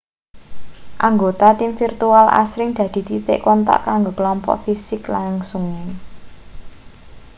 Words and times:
anggota 1.07 1.47
tim 1.59 1.71
virtual 1.81 2.25
asring 2.43 2.69
dadi 2.77 3.01
titik 3.09 3.39
kontak 3.47 3.79
kanggo 3.87 4.11
klompok 4.17 4.57
fisik 4.63 5.01
langsunge 5.15 5.83